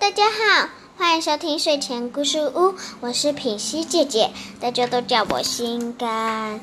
[0.00, 6.58] 大家好，欢迎收听睡前故事屋，我是品溪姐姐，大家都叫我心肝。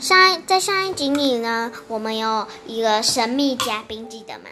[0.00, 4.50] 上在上一集里呢，我们有一个神秘嘉宾，记得吗？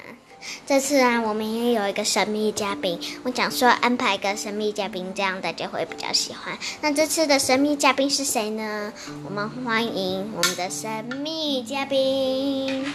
[0.64, 3.00] 这次啊，我们也有一个神秘嘉宾。
[3.24, 6.56] 我讲说安排一个神秘嘉宾，这样大家会比较喜欢。
[6.80, 8.92] 那这次的神秘嘉宾是谁呢？
[9.24, 12.91] 我们欢迎我们的神秘嘉宾。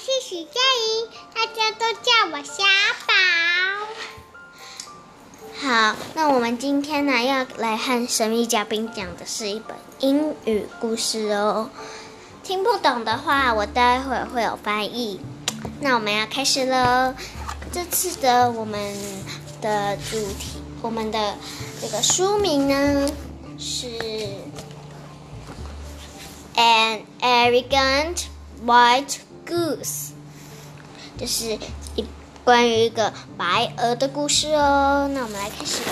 [0.00, 2.64] 我是许佳怡，大家都叫我小
[3.06, 3.12] 宝。
[5.60, 11.68] 好，那我们今天呢要来和神秘嘉宾讲的是一本英语故事哦。
[12.42, 15.20] 听不懂的话，我待会儿会有翻译。
[15.82, 17.14] 那我们要开始喽。
[17.70, 18.96] 这次的我们
[19.60, 21.36] 的主题，我们的
[21.82, 23.06] 这个书名呢
[23.58, 23.86] 是
[26.56, 28.24] 《An Arrogant
[28.64, 29.16] White
[29.49, 30.11] Goose》，
[31.17, 31.57] 就是
[31.95, 32.05] 一
[32.43, 35.09] 关于一个白鹅的故事哦。
[35.13, 35.91] 那我们来开始吧。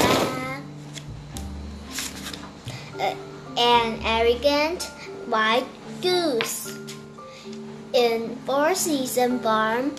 [3.00, 3.16] 呃，
[3.56, 4.82] An Arrogant
[5.30, 5.66] White
[6.02, 9.92] Goose。In Four Season Farm,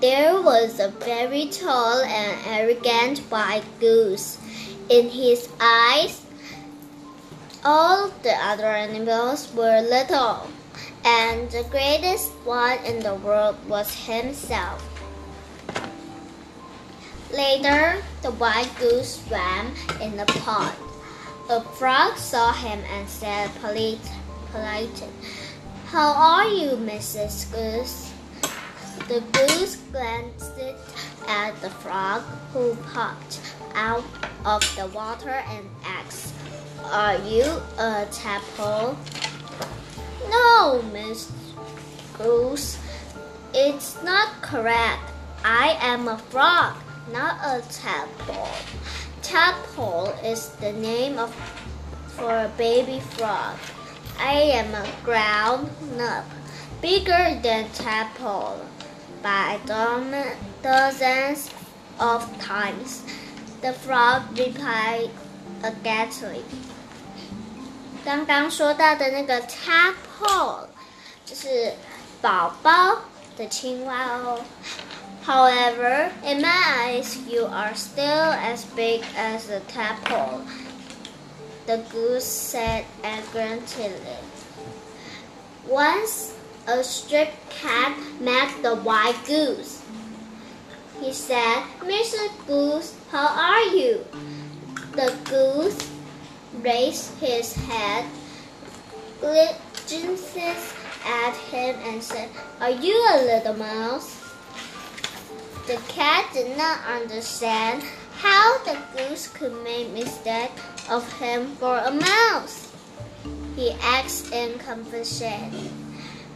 [0.00, 4.36] there was a very tall and arrogant white goose.
[4.88, 6.20] In his eyes,
[7.64, 10.46] all the other animals were little,
[11.05, 14.81] and the greatest one in the world was himself.
[17.33, 20.75] Later, the white goose swam in the pond.
[21.49, 23.99] A frog saw him and said politely,
[24.51, 25.03] polite
[25.93, 27.53] how are you, Mrs.
[27.53, 28.11] Goose?
[29.07, 30.57] The goose glanced
[31.27, 33.39] at the frog who popped
[33.75, 34.03] out
[34.43, 36.33] of the water and asked,
[36.85, 37.43] Are you
[37.77, 38.97] a tadpole?
[40.32, 41.30] No, Miss
[42.16, 42.78] Goose.
[43.54, 45.10] It's not correct.
[45.44, 46.74] I am a frog,
[47.12, 48.58] not a tadpole.
[49.22, 51.34] Tadpole is the name of
[52.08, 53.56] for a baby frog.
[54.18, 56.24] I am a ground up,
[56.82, 58.60] bigger than tadpole
[59.22, 59.60] by
[60.62, 61.50] dozens
[62.00, 63.04] of times.
[63.62, 65.10] The frog replied
[65.62, 66.42] againstly.
[68.04, 70.11] 刚刚说到的那个 tadpole
[71.24, 71.72] 就是
[72.20, 73.02] 宝宝
[73.36, 74.40] 的青蛙哦。
[75.26, 76.48] However, in my
[76.86, 80.40] eyes, you are still as big as a tadpole
[81.68, 84.16] the goose said angrily.
[85.68, 86.34] Once
[86.66, 89.82] a stripped cat met the white goose.
[90.98, 92.26] He said, Mr.
[92.46, 94.02] Goose, how are you?
[94.92, 95.90] The goose
[96.62, 98.06] raised his head,
[100.01, 100.73] glanced
[101.05, 104.19] at him, and said, Are you a little mouse?
[105.67, 107.83] The cat did not understand
[108.17, 110.51] how the goose could make mistake
[110.89, 112.71] of him for a mouse.
[113.55, 115.69] He asked in confession,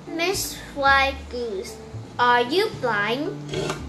[0.07, 1.75] Miss White Goose,
[2.19, 3.35] are you blind?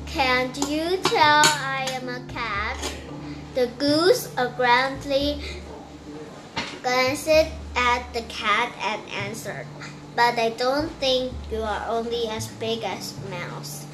[0.07, 2.78] Can't you tell I am a cat?
[3.55, 5.43] The goose aggressively
[6.83, 9.66] glanced at the cat and answered,
[10.16, 13.87] But I don't think you are only as big as mouse.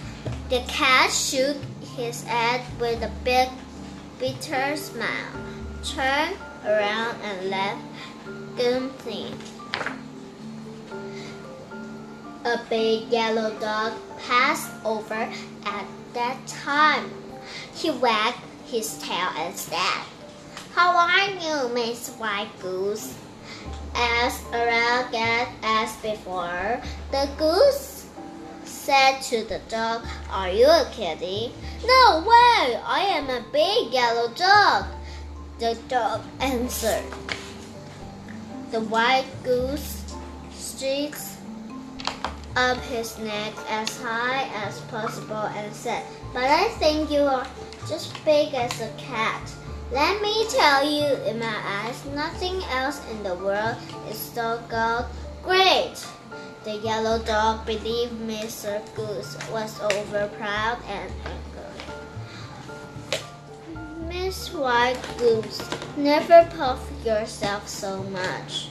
[0.49, 1.57] The cat shook
[1.95, 3.51] his head with a big
[4.19, 5.37] bitter smile,
[5.85, 7.85] turned around and left
[8.57, 9.37] Gumpy.
[12.45, 13.93] A big yellow dog
[14.27, 15.29] passed over
[15.65, 17.11] at that time.
[17.75, 20.05] He wagged his tail and said,
[20.73, 23.15] How are you, Miss White Goose?
[23.95, 28.07] As arrogant as before, the goose
[28.65, 31.53] said to the dog, Are you a kitty?
[31.85, 32.81] No way!
[32.85, 34.87] I am a big yellow dog,
[35.59, 37.05] the dog answered.
[38.73, 40.03] The white goose
[40.51, 41.37] streaks
[42.57, 46.03] up his neck as high as possible and said,
[46.33, 47.47] But I think you are
[47.89, 49.41] just big as a cat.
[49.95, 53.77] Let me tell you, in my eyes, nothing else in the world
[54.11, 55.07] is so good.
[55.45, 55.95] Great!
[56.65, 58.83] The yellow dog believed Mr.
[58.97, 61.79] Goose was over proud and angry.
[64.11, 65.63] Miss White Goose,
[65.97, 68.71] never puff yourself so much.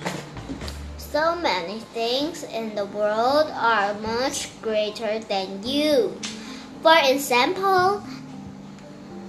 [0.98, 6.20] So many things in the world are much greater than you.
[6.82, 8.04] For example,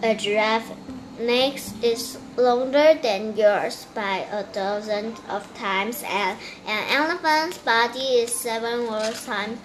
[0.03, 0.73] a giraffe
[1.19, 8.35] neck is longer than yours by a dozen of times, and an elephant's body is
[8.35, 9.59] seven more times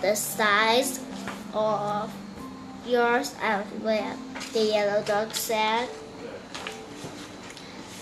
[0.00, 1.00] the size
[1.52, 2.12] of
[2.86, 4.16] yours as well,
[4.52, 5.88] the yellow dog said.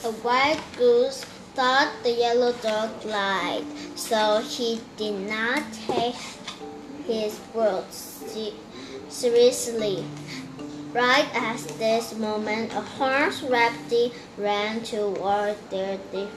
[0.02, 1.24] The white goose
[1.54, 3.64] thought the yellow dog lied,
[3.94, 6.16] so he did not take
[7.06, 8.22] his words
[9.08, 10.04] seriously.
[10.94, 16.28] Right at this moment, a horse rapidly ran toward their di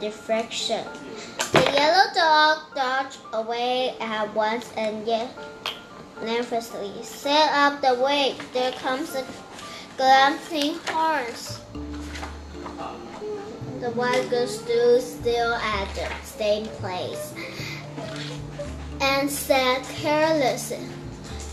[0.00, 0.84] direction.
[1.52, 5.30] The yellow dog dodged away at once and yet
[6.24, 8.34] nervously set up the way.
[8.52, 9.24] There comes a
[9.96, 11.60] glancing horse.
[13.78, 17.32] The white goose stood still at the same place
[19.00, 20.82] and said carelessly,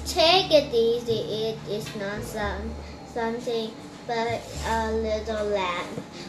[0.06, 2.74] Take it easy, it is not some,
[3.14, 3.70] something
[4.06, 5.86] but a little lamb.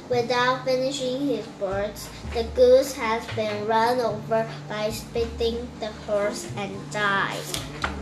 [0.07, 6.71] Without finishing his words, the goose has been run over by spitting the horse and
[6.91, 7.41] died.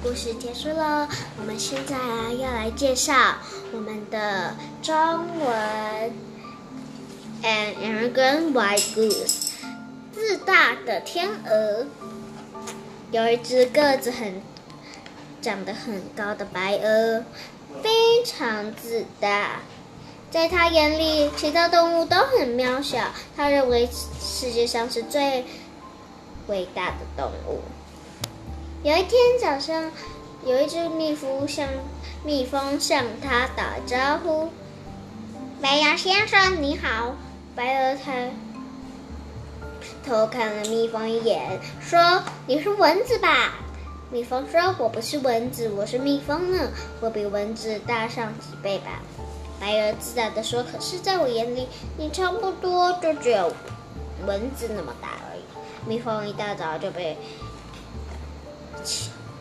[0.03, 1.07] 故事结束了，
[1.39, 3.13] 我们现在啊要来介绍
[3.71, 4.93] 我们的中
[5.39, 6.11] 文。
[7.41, 9.51] An arrogant white goose，
[10.11, 11.85] 自大的天鹅。
[13.11, 14.41] 有一只个子很、
[15.44, 17.22] 长得很高的白鹅，
[17.82, 19.60] 非常自大。
[20.30, 23.10] 在他眼里，其他动物都很渺小。
[23.36, 23.86] 他认为
[24.18, 25.44] 世界上是最
[26.46, 27.60] 伟大的动物。
[28.82, 29.92] 有一天早上，
[30.46, 31.68] 有一只蜜蜂向
[32.24, 34.48] 蜜蜂向他打招呼
[35.60, 37.16] ：“白羊先生，你好。”
[37.54, 38.30] 白鹅抬
[40.06, 43.58] 头看了蜜蜂一眼，说：“你是蚊子吧？”
[44.14, 46.70] 蜜蜂说：“我不是蚊子，我是蜜蜂呢。
[47.00, 49.02] 我比蚊子大上几倍吧。”
[49.60, 51.66] 白鹅自大的说：“可是，在我眼里，
[51.98, 53.52] 你差不多就只有
[54.24, 55.40] 蚊子那么大而已。”
[55.84, 57.16] 蜜蜂一大早就被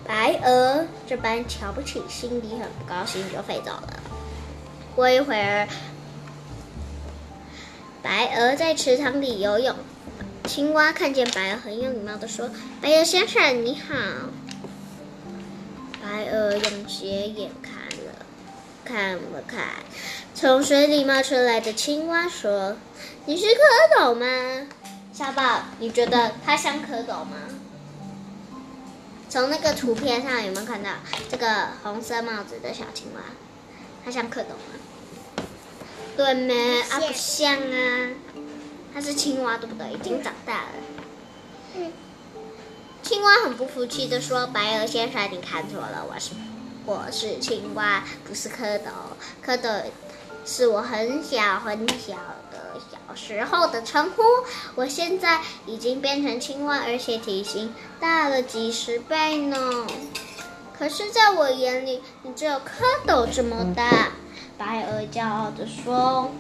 [0.08, 3.94] 白鹅这般瞧不起，心里很不高兴，就飞走了。
[4.96, 5.68] 过一会儿，
[8.02, 9.76] 白鹅在池塘里游泳，
[10.46, 12.50] 青蛙看见白鹅，很有礼貌的说
[12.82, 13.94] ：“白鹅先生，你好。”
[16.04, 17.72] 白鹅用斜眼看
[18.06, 18.26] 了。
[18.84, 19.62] 看了看，
[20.36, 22.76] 从水里冒出来的青蛙说
[23.26, 24.68] ：“你是蝌蚪吗？”
[25.14, 27.38] 小宝，你觉得它像蝌蚪吗？
[29.30, 30.90] 从那个图片上有没有看到
[31.32, 33.22] 这个红色帽子的小青蛙？
[34.04, 35.46] 它像蝌蚪吗？
[36.18, 36.82] 对没？
[36.82, 38.10] 啊，不像啊！
[38.94, 39.94] 它是青蛙，对不对？
[39.94, 40.83] 已经长大了。
[43.14, 46.32] 青蛙很不服气的说：“白鹅先生，你看错了，我是。”
[46.84, 48.90] 我是青蛙，不是蝌蚪。
[49.46, 49.84] 蝌蚪
[50.44, 52.16] 是我很小很小
[52.52, 54.24] 的小时候的称呼。
[54.74, 59.86] 我现在已经变成青蛙，而且体型大了几十倍呢。
[60.76, 62.62] 可是，在我眼里，你只有蝌
[63.06, 64.08] 蚪这么大。
[64.58, 66.32] 白鹅骄傲地说。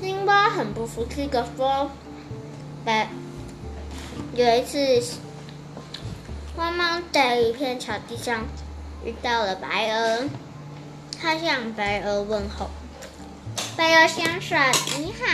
[0.00, 1.90] 青蛙很不服气的说
[2.82, 3.10] ：“白，
[4.34, 5.02] 有一次。”
[6.56, 8.46] 汪汪在一片草地上
[9.04, 10.24] 遇到了白鹅，
[11.20, 12.70] 他向白鹅问候
[13.76, 14.58] ：“白鹅先生，
[14.98, 15.26] 你好。”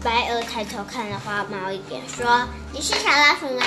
[0.00, 3.66] 白鹅抬头看了花猫一眼，说：“你是小老鼠吗？”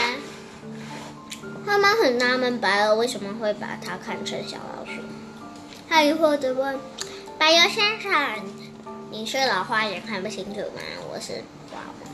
[1.68, 5.02] 花猫很纳闷，白鹅为什么会把它看成小老鼠。
[5.90, 6.80] 他疑惑地问
[7.38, 8.12] ：“白鹅先生，
[9.10, 10.82] 你是老花眼看不清楚吗？
[11.14, 12.12] 我是花猫。”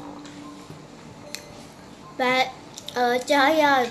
[2.18, 2.52] 白
[2.96, 3.86] 鹅骄傲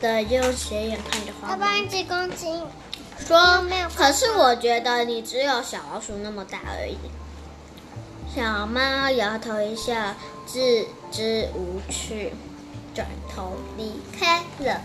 [0.00, 2.62] 的用斜眼看着花猫，爸爸几公斤？
[3.26, 3.64] 说，
[3.96, 6.96] 可是我觉得你只有小老鼠那么大而已。
[8.34, 10.14] 小猫摇头一笑，
[10.46, 12.32] 自知无趣，
[12.94, 14.80] 转头离开了。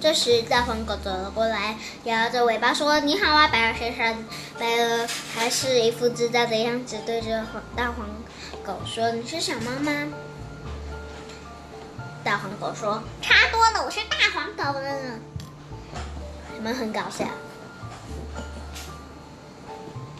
[0.00, 4.24] 这时，大黄狗走了过来，摇着尾巴说：“你好啊，白鹅先生。”
[4.58, 8.06] 白鹅还是一副自大的样子，对着大黄
[8.64, 10.08] 狗说：“你是小猫吗？”
[12.24, 14.88] 大黄狗说：“差多了，我是大黄狗呢。”
[16.54, 17.24] 你们很搞笑，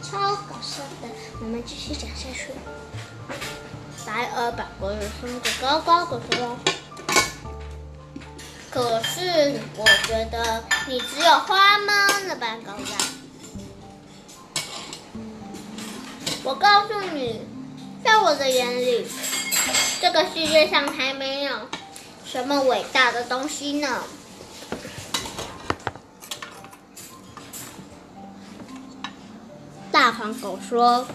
[0.03, 1.09] 超搞笑的。
[1.41, 2.51] 我们继续讲下去。
[4.05, 6.59] 白鹅把脖子伸得高高的说
[8.69, 11.93] ：“可是我觉得你只有花猫
[12.27, 13.07] 那般高大。
[16.43, 17.47] 我告诉你，
[18.05, 19.07] 在我的眼里，
[20.01, 21.57] 这个世界上还没有。”
[22.33, 24.05] 什么伟大的东西呢？
[29.91, 31.07] 大黄狗说：“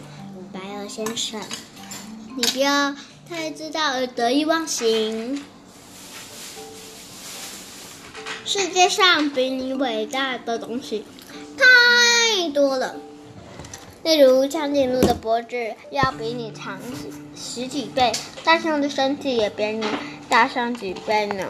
[0.54, 1.42] 白鹅先生，
[2.36, 2.96] 你不要
[3.28, 5.44] 太自大而得意忘形。”
[8.46, 11.04] 世界上比你伟大的东西
[11.58, 12.96] 太多了。
[14.08, 19.86] 例如，长颈鹿的脖子要比你长十十几倍，大象的身体也比你
[20.30, 21.46] 大上几倍呢。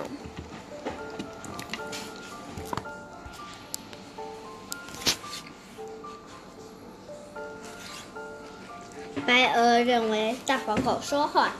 [9.27, 11.51] 白鹅认为大黄狗说话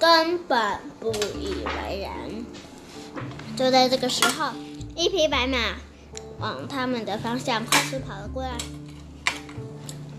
[0.00, 2.44] 根本不以为然。
[3.56, 4.50] 就在这个时候，
[4.96, 5.76] 一匹白马
[6.40, 8.58] 往他们的方向快速跑了过来。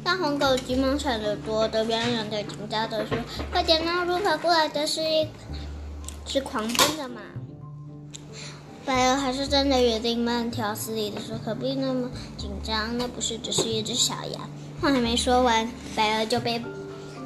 [0.03, 3.17] 大黄狗急忙闪着躲得远远的，紧张地说
[3.51, 5.27] ：“快点让路跑过来的是一
[6.25, 7.21] 只狂奔的马。”
[8.85, 14.49] 白鹅还是站在原地，慢条斯理地说：“可不必那么紧张，那不是只是一只小羊。”
[14.81, 16.59] 话还没说完，白鹅就被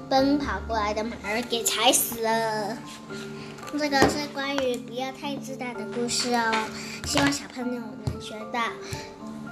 [0.10, 2.78] 奔跑过来的马儿给踩死了。
[3.72, 6.52] 这个是关于不要太自大的故事哦，
[7.06, 8.60] 希望小朋友能学到。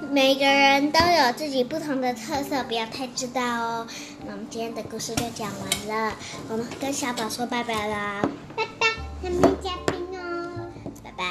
[0.10, 3.88] 每个人都有自己不同的特色，不要太自大哦。
[4.26, 6.14] 那我们今天的故事就讲完了，
[6.50, 8.22] 我们跟小宝说拜拜啦，
[8.56, 8.88] 拜拜，
[9.22, 10.68] 还没嘉宾哦，
[11.04, 11.24] 拜拜。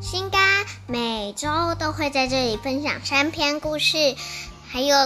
[0.00, 0.38] 新嘎
[0.86, 1.48] 每周
[1.78, 4.14] 都会在这里分享三篇故事，
[4.68, 4.96] 还有。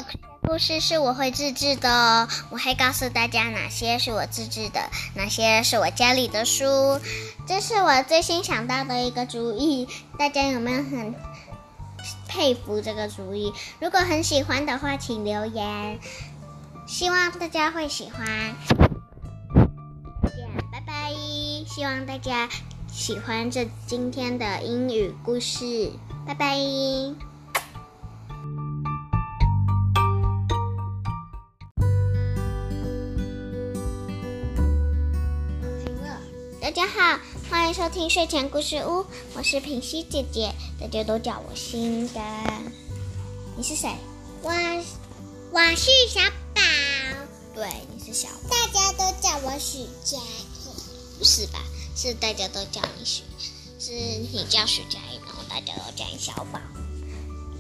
[0.47, 4.81] 故事是我会自制的哦，我会告诉大家哪些是我自制的，
[5.15, 6.65] 哪些是我家里的书。
[7.47, 11.15] 这是我最新想到的一个主意，大家有没有很
[12.29, 13.53] 佩服这个主意？
[13.81, 15.99] 如果很喜欢的话，请留言。
[16.87, 18.55] 希望大家会喜欢。
[20.73, 21.13] 拜拜！
[21.67, 22.49] 希望大家
[22.93, 25.91] 喜欢这今天的英语故事。
[26.25, 27.26] 拜拜。
[36.67, 39.07] 大家好，欢迎收听睡前故事屋，
[39.37, 42.45] 我是平西姐姐，大家都叫我心肝。
[43.57, 43.89] 你是谁？
[44.43, 44.51] 我
[45.53, 46.21] 我是小
[46.57, 46.61] 宝。
[47.55, 48.49] 对，你是小宝。
[48.51, 51.19] 大家都叫我许佳怡。
[51.21, 51.61] 不是吧？
[51.95, 53.23] 是大家都叫你许，
[53.79, 56.59] 是你叫许佳怡，然后大家都叫你小宝。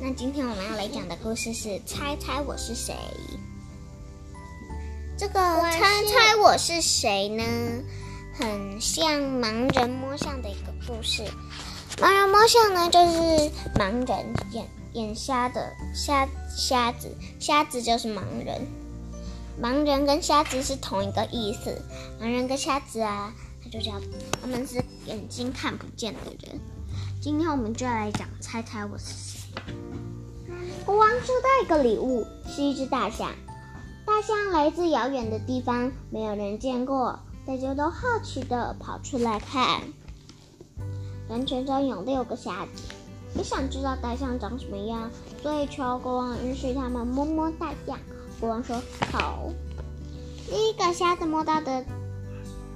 [0.00, 2.92] 那今天我们要来讲的故事是猜猜我是谁。
[5.16, 7.44] 这个猜猜我是谁呢？
[8.38, 11.22] 很像盲人摸象的一个故事。
[11.96, 18.60] 盲人摸象呢，就是盲人眼眼瞎的瞎瞎子，瞎子就是盲人。
[19.60, 21.80] 盲人跟瞎子是同一个意思。
[22.20, 23.32] 盲人跟瞎子啊，
[23.64, 23.92] 他就叫
[24.42, 26.60] 他们是眼睛看不见的人。
[27.22, 29.48] 今天我们就要来讲，猜猜我是谁。
[30.84, 33.32] 国王收到一个礼物，是一只大象。
[34.04, 37.18] 大象来自遥远的地方，没有人见过。
[37.46, 39.80] 大家都好奇的跑出来看，
[41.28, 42.82] 人群中有六个瞎子，
[43.36, 45.08] 也想知道大象长什么样，
[45.42, 47.96] 所以求国王允许他们摸摸大象。
[48.40, 49.48] 国王说好。
[50.50, 51.84] 第一个瞎子摸到的，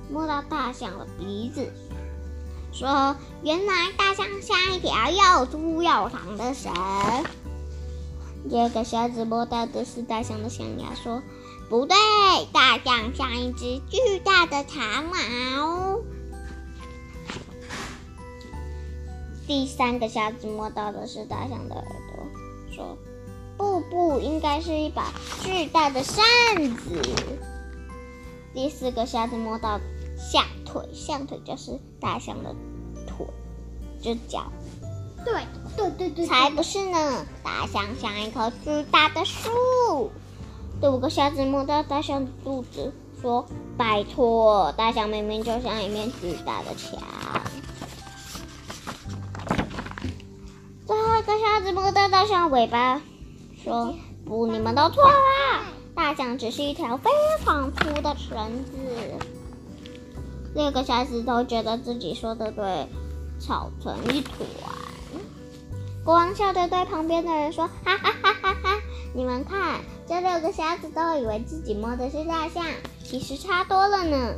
[0.09, 1.69] 摸到大象的鼻子，
[2.73, 6.73] 说：“原来大象像一条又粗又长的绳。”
[8.49, 11.21] 第二个瞎子摸到的是大象的象牙，说。
[11.71, 11.97] 不对，
[12.53, 16.01] 大象像一只巨大的长矛。
[19.47, 22.99] 第三个瞎子摸到的是大象的耳朵，说
[23.57, 25.13] ：“不不，应该是一把
[25.45, 26.17] 巨大的扇
[26.75, 27.01] 子。”
[28.53, 29.79] 第四个瞎子摸到
[30.19, 32.53] 象腿，象腿就是大象的
[33.07, 33.25] 腿，
[34.03, 34.51] 就脚。
[35.25, 35.47] 对
[35.77, 37.25] 对对对，才不是呢！
[37.45, 40.11] 大象像一棵巨大的树。
[40.81, 43.47] 第五个瞎子摸到大象的肚子，说
[43.77, 46.99] ：“拜托，大象明明就像一面巨大的墙。”
[50.87, 51.71] 最后一个瞎子。
[51.73, 53.03] 摸到大象尾巴，
[53.63, 53.95] 说
[54.25, 55.13] ：“不，你们都错了，
[55.95, 57.11] 大象只是一条非
[57.45, 58.73] 常粗的绳子。”
[60.57, 61.23] 六个瞎子。
[61.23, 62.89] 都觉得自己说的对，
[63.39, 64.35] 吵成一团。
[66.03, 68.81] 国王笑着对旁边的人说：“哈哈哈哈哈！
[69.15, 69.81] 你们看。”
[70.11, 72.67] 这六个瞎子都以为自己摸的是大象，
[73.05, 74.35] 其实差多了呢。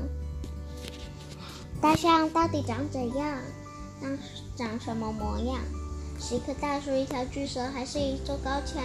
[1.81, 3.38] 大象到底长怎样？
[3.99, 4.19] 长
[4.55, 5.59] 长什么模样？
[6.21, 8.85] 是一棵大树、一条巨蛇，还是一座高墙？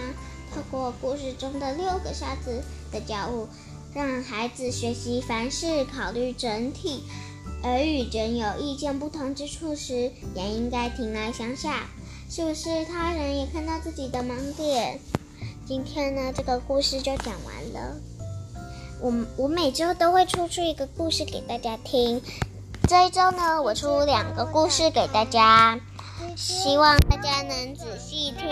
[0.54, 3.46] 透过故事中的六个瞎子的觉悟，
[3.94, 7.02] 让孩子学习凡事考虑整体，
[7.62, 11.70] 而与人有意见不同之处时，也应该停来想想，
[12.30, 14.98] 是不是他人也看到自己的盲点。
[15.68, 17.94] 今天呢，这个故事就讲完了。
[19.02, 22.22] 我我每周都会抽出一个故事给大家听。
[22.88, 25.78] 这一周呢，我出两个故事给大家，
[26.34, 28.48] 希望大家能仔细听。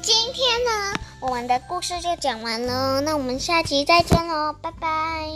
[0.00, 5.28] 今天呢，我们的故事就讲完了，那我们下期再见喽，拜拜。